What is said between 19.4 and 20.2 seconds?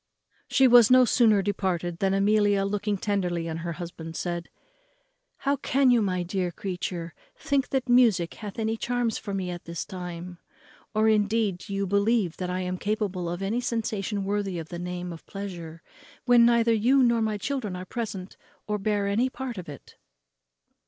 of it?"